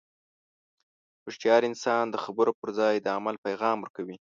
[1.23, 4.17] هوښیار انسان د خبرو پر ځای د عمل پیغام ورکوي.